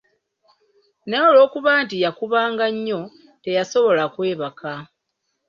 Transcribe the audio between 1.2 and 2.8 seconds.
olw'okuba nti yakubanga